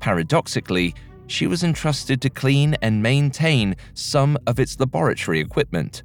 [0.00, 0.94] Paradoxically,
[1.28, 6.02] she was entrusted to clean and maintain some of its laboratory equipment.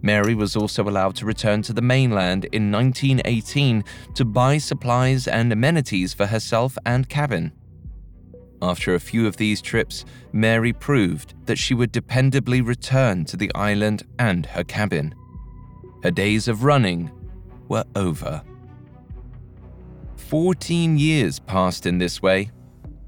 [0.00, 5.52] Mary was also allowed to return to the mainland in 1918 to buy supplies and
[5.52, 7.52] amenities for herself and cabin.
[8.64, 13.54] After a few of these trips, Mary proved that she would dependably return to the
[13.54, 15.14] island and her cabin.
[16.02, 17.10] Her days of running
[17.68, 18.42] were over.
[20.16, 22.50] 14 years passed in this way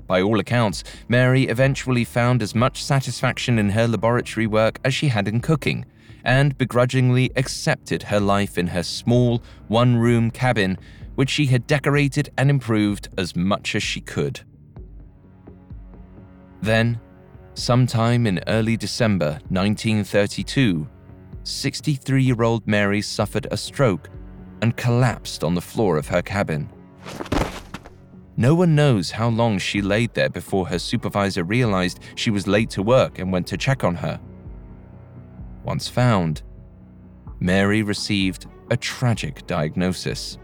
[0.06, 5.08] by all accounts, Mary eventually found as much satisfaction in her laboratory work as she
[5.08, 5.86] had in cooking,
[6.22, 10.78] and begrudgingly accepted her life in her small, one room cabin,
[11.14, 14.42] which she had decorated and improved as much as she could.
[16.66, 17.00] Then,
[17.54, 20.88] sometime in early December 1932,
[21.44, 24.10] 63 year old Mary suffered a stroke
[24.62, 26.68] and collapsed on the floor of her cabin.
[28.36, 32.70] No one knows how long she laid there before her supervisor realized she was late
[32.70, 34.20] to work and went to check on her.
[35.62, 36.42] Once found,
[37.38, 40.36] Mary received a tragic diagnosis.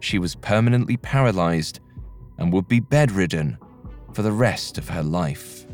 [0.00, 1.80] She was permanently paralyzed
[2.38, 3.58] and would be bedridden
[4.14, 5.66] for the rest of her life.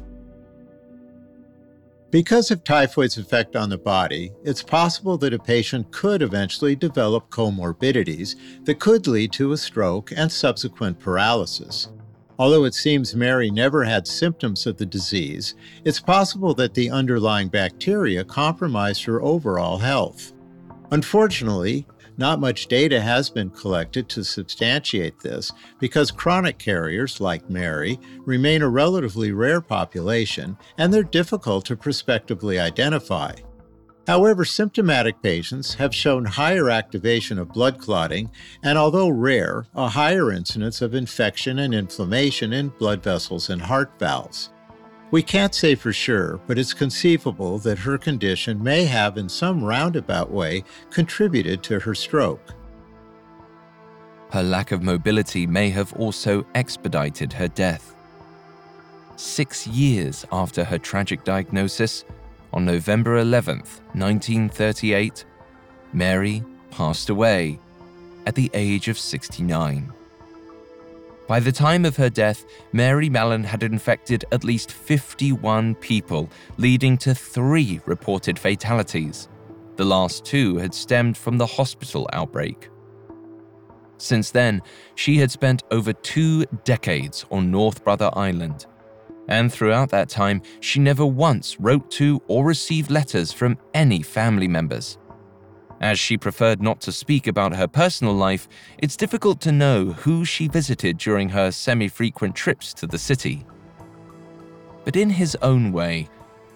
[2.11, 7.29] Because of typhoid's effect on the body, it's possible that a patient could eventually develop
[7.31, 11.89] comorbidities that could lead to a stroke and subsequent paralysis.
[12.39, 17.49] Although it seems Mary never had symptoms of the disease, it's possible that the underlying
[17.49, 20.33] bacteria compromised her overall health.
[20.93, 21.87] Unfortunately,
[22.19, 28.63] not much data has been collected to substantiate this because chronic carriers, like Mary, remain
[28.63, 33.33] a relatively rare population and they're difficult to prospectively identify.
[34.07, 38.31] However, symptomatic patients have shown higher activation of blood clotting
[38.63, 43.91] and, although rare, a higher incidence of infection and inflammation in blood vessels and heart
[43.99, 44.51] valves.
[45.13, 49.63] We can't say for sure, but it's conceivable that her condition may have, in some
[49.63, 52.55] roundabout way, contributed to her stroke.
[54.31, 57.95] Her lack of mobility may have also expedited her death.
[59.15, 62.05] Six years after her tragic diagnosis,
[62.53, 65.25] on November 11th, 1938,
[65.93, 67.59] Mary passed away
[68.27, 69.93] at the age of 69.
[71.27, 76.97] By the time of her death, Mary Mallon had infected at least 51 people, leading
[76.99, 79.29] to three reported fatalities.
[79.75, 82.69] The last two had stemmed from the hospital outbreak.
[83.99, 84.63] Since then,
[84.95, 88.67] she had spent over two decades on North Brother Island.
[89.29, 94.47] And throughout that time, she never once wrote to or received letters from any family
[94.47, 94.99] members.
[95.81, 98.49] As she preferred not to speak about her personal life,
[98.79, 103.47] it's difficult to know who she visited during her semi frequent trips to the city.
[104.85, 106.09] But in his own way,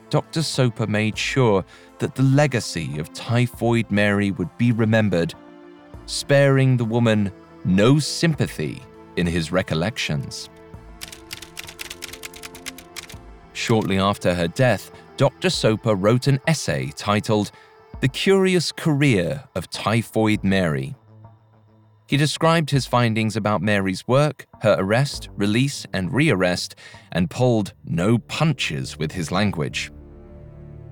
[0.09, 0.43] Dr.
[0.43, 1.65] Soper made sure
[1.99, 5.35] that the legacy of Typhoid Mary would be remembered,
[6.07, 7.31] sparing the woman
[7.65, 8.83] no sympathy
[9.17, 10.49] in his recollections.
[13.53, 15.51] Shortly after her death, Dr.
[15.51, 17.53] Soper wrote an essay titled
[18.01, 20.97] The Curious Career of Typhoid Mary.
[22.07, 26.77] He described his findings about Mary's work, her arrest, release, and rearrest,
[27.13, 29.93] and pulled no punches with his language.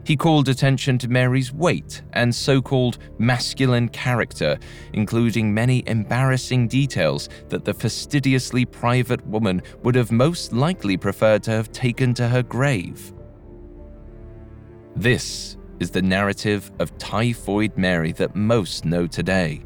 [0.05, 4.59] He called attention to Mary's weight and so called masculine character,
[4.93, 11.53] including many embarrassing details that the fastidiously private woman would have most likely preferred to
[11.53, 13.15] have taken to her grave.
[14.95, 19.63] This is the narrative of Typhoid Mary that most know today.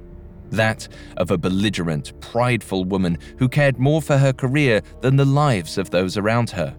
[0.51, 0.87] That
[1.17, 5.91] of a belligerent, prideful woman who cared more for her career than the lives of
[5.91, 6.77] those around her.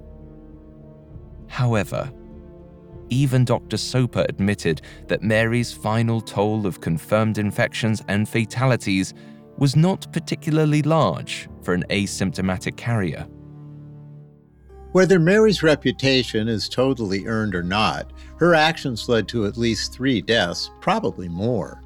[1.47, 2.11] However,
[3.09, 3.77] even Dr.
[3.77, 9.13] Soper admitted that Mary's final toll of confirmed infections and fatalities
[9.57, 13.27] was not particularly large for an asymptomatic carrier.
[14.93, 20.21] Whether Mary's reputation is totally earned or not, her actions led to at least three
[20.21, 21.81] deaths, probably more.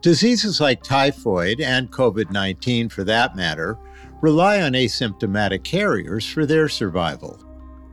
[0.00, 3.76] Diseases like typhoid and COVID 19, for that matter,
[4.22, 7.38] rely on asymptomatic carriers for their survival.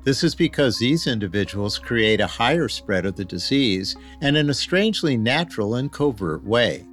[0.06, 4.54] This is because these individuals create a higher spread of the disease and in a
[4.54, 6.86] strangely natural and covert way.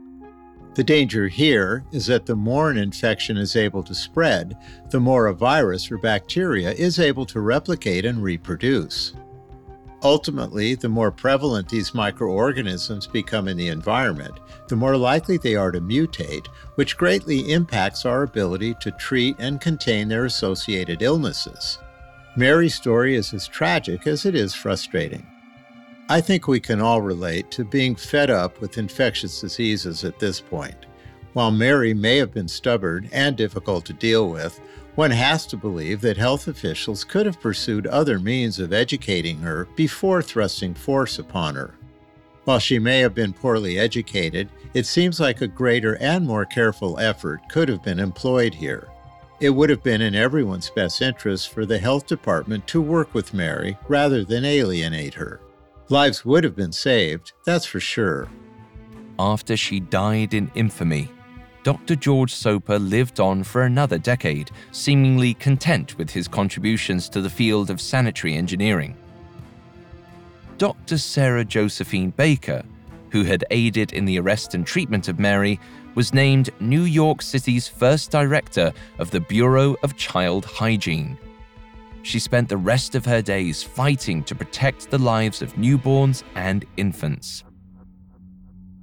[0.75, 4.57] The danger here is that the more an infection is able to spread,
[4.91, 9.12] the more a virus or bacteria is able to replicate and reproduce.
[10.03, 14.35] Ultimately, the more prevalent these microorganisms become in the environment,
[14.68, 19.61] the more likely they are to mutate, which greatly impacts our ability to treat and
[19.61, 21.79] contain their associated illnesses.
[22.35, 25.27] Mary's story is as tragic as it is frustrating.
[26.09, 30.40] I think we can all relate to being fed up with infectious diseases at this
[30.40, 30.86] point.
[31.32, 34.61] While Mary may have been stubborn and difficult to deal with,
[34.96, 39.66] one has to believe that health officials could have pursued other means of educating her
[39.76, 41.74] before thrusting force upon her.
[42.44, 46.98] While she may have been poorly educated, it seems like a greater and more careful
[46.98, 48.88] effort could have been employed here.
[49.40, 53.32] It would have been in everyone's best interest for the health department to work with
[53.32, 55.40] Mary rather than alienate her.
[55.93, 58.26] Lives would have been saved, that's for sure.
[59.18, 61.11] After she died in infamy,
[61.64, 61.97] Dr.
[61.97, 67.68] George Soper lived on for another decade, seemingly content with his contributions to the field
[67.68, 68.97] of sanitary engineering.
[70.57, 70.97] Dr.
[70.97, 72.62] Sarah Josephine Baker,
[73.11, 75.61] who had aided in the arrest and treatment of Mary,
[75.95, 81.18] was named New York City's first director of the Bureau of Child Hygiene.
[82.03, 86.64] She spent the rest of her days fighting to protect the lives of newborns and
[86.76, 87.44] infants.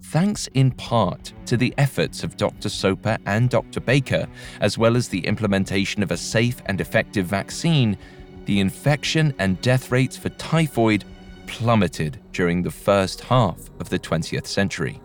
[0.06, 2.70] Thanks in part to the efforts of Dr.
[2.70, 3.80] Soper and Dr.
[3.80, 4.28] Baker,
[4.60, 7.98] as well as the implementation of a safe and effective vaccine,
[8.46, 11.04] the infection and death rates for typhoid
[11.46, 15.00] plummeted during the first half of the 20th century.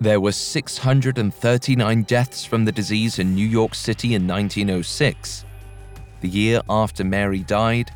[0.00, 5.44] There were 639 deaths from the disease in New York City in 1906.
[6.20, 7.90] The year after Mary died,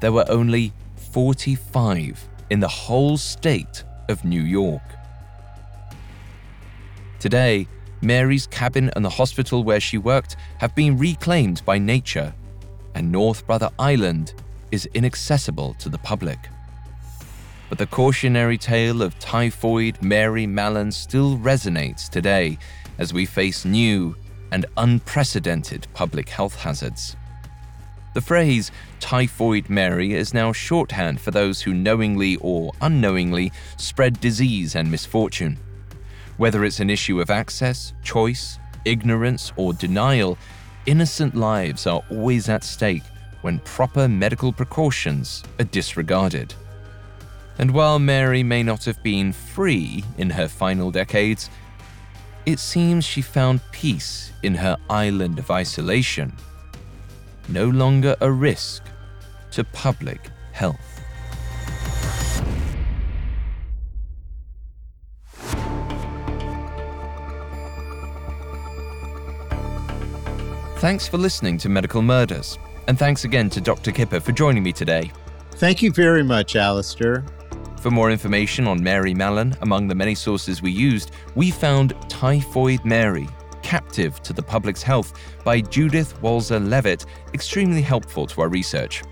[0.00, 0.72] there were only
[1.12, 4.82] 45 in the whole state of New York.
[7.18, 7.66] Today,
[8.00, 12.32] Mary's cabin and the hospital where she worked have been reclaimed by nature,
[12.94, 14.34] and North Brother Island
[14.70, 16.38] is inaccessible to the public.
[17.68, 22.56] But the cautionary tale of typhoid Mary Mallon still resonates today
[22.98, 24.16] as we face new
[24.52, 27.16] and unprecedented public health hazards.
[28.18, 34.74] The phrase Typhoid Mary is now shorthand for those who knowingly or unknowingly spread disease
[34.74, 35.56] and misfortune.
[36.36, 40.36] Whether it's an issue of access, choice, ignorance, or denial,
[40.84, 43.04] innocent lives are always at stake
[43.42, 46.52] when proper medical precautions are disregarded.
[47.56, 51.50] And while Mary may not have been free in her final decades,
[52.46, 56.32] it seems she found peace in her island of isolation,
[57.48, 58.82] no longer a risk
[59.52, 60.98] to public health.
[70.78, 73.90] Thanks for listening to Medical Murders, and thanks again to Dr.
[73.90, 75.10] Kipper for joining me today.
[75.52, 77.24] Thank you very much, Alastair.
[77.80, 82.84] For more information on Mary Mallon, among the many sources we used, we found Typhoid
[82.84, 83.28] Mary,
[83.68, 85.12] Captive to the Public's Health
[85.44, 87.04] by Judith Walzer Leavitt,
[87.34, 89.02] extremely helpful to our research.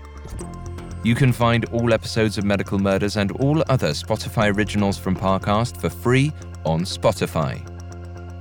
[1.03, 5.79] You can find all episodes of Medical Murders and all other Spotify originals from Parcast
[5.79, 6.31] for free
[6.65, 7.61] on Spotify.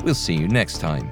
[0.04, 1.10] We'll see you next time.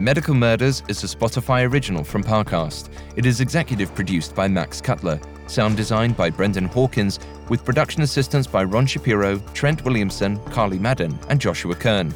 [0.00, 2.90] Medical Murders is a Spotify original from Parcast.
[3.16, 8.46] It is executive produced by Max Cutler, sound designed by Brendan Hawkins, with production assistance
[8.46, 12.12] by Ron Shapiro, Trent Williamson, Carly Madden, and Joshua Kern.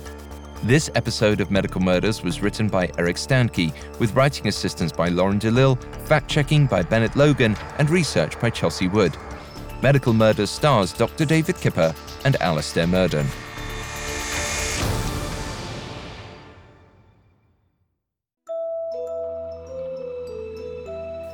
[0.65, 5.41] This episode of Medical Murders was written by Eric Standke, with writing assistance by Lauren
[5.41, 9.17] DeLille, fact checking by Bennett Logan, and research by Chelsea Wood.
[9.83, 11.25] Medical Murders stars Dr.
[11.25, 11.93] David Kipper
[12.25, 13.27] and Alastair Murden.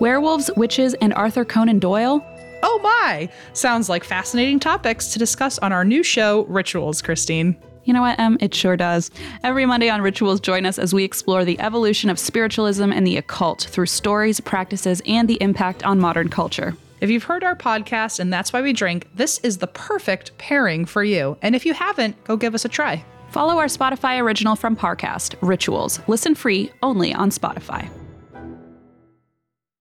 [0.00, 2.24] Werewolves, witches, and Arthur Conan Doyle?
[2.62, 3.28] Oh my!
[3.52, 7.54] Sounds like fascinating topics to discuss on our new show, Rituals, Christine.
[7.88, 8.36] You know what, Em?
[8.42, 9.10] It sure does.
[9.42, 13.16] Every Monday on Rituals, join us as we explore the evolution of spiritualism and the
[13.16, 16.76] occult through stories, practices, and the impact on modern culture.
[17.00, 20.84] If you've heard our podcast and that's why we drink, this is the perfect pairing
[20.84, 21.38] for you.
[21.40, 23.02] And if you haven't, go give us a try.
[23.30, 25.98] Follow our Spotify original from Parcast, Rituals.
[26.06, 27.88] Listen free only on Spotify.